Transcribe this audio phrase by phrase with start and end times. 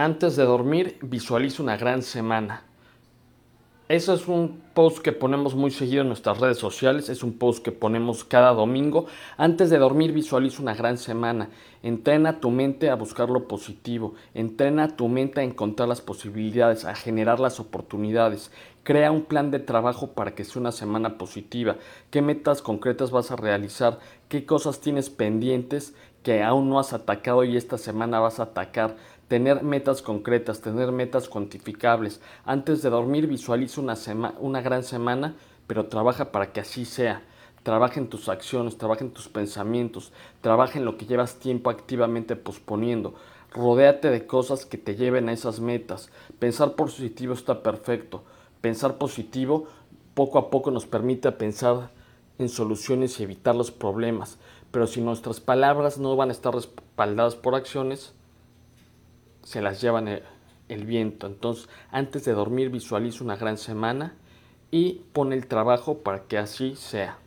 [0.00, 2.62] Antes de dormir, visualiza una gran semana.
[3.88, 7.64] Eso es un post que ponemos muy seguido en nuestras redes sociales, es un post
[7.64, 9.06] que ponemos cada domingo.
[9.36, 11.48] Antes de dormir visualiza una gran semana.
[11.82, 16.94] Entrena tu mente a buscar lo positivo, entrena tu mente a encontrar las posibilidades, a
[16.94, 18.52] generar las oportunidades.
[18.84, 21.74] Crea un plan de trabajo para que sea una semana positiva.
[22.12, 23.98] ¿Qué metas concretas vas a realizar?
[24.28, 28.96] ¿Qué cosas tienes pendientes que aún no has atacado y esta semana vas a atacar?
[29.28, 32.20] tener metas concretas, tener metas cuantificables.
[32.44, 33.94] Antes de dormir visualiza una,
[34.40, 37.22] una gran semana, pero trabaja para que así sea.
[37.62, 42.34] Trabaja en tus acciones, trabaja en tus pensamientos, trabaja en lo que llevas tiempo activamente
[42.36, 43.14] posponiendo.
[43.52, 46.10] Rodéate de cosas que te lleven a esas metas.
[46.38, 48.22] Pensar positivo está perfecto.
[48.62, 49.66] Pensar positivo
[50.14, 51.90] poco a poco nos permite pensar
[52.38, 54.38] en soluciones y evitar los problemas.
[54.70, 58.14] Pero si nuestras palabras no van a estar respaldadas por acciones,
[59.42, 60.08] se las llevan
[60.68, 61.26] el, viento.
[61.26, 64.14] Entonces, antes de dormir, visualiza una gran semana
[64.70, 67.18] y pone el trabajo para que así sea.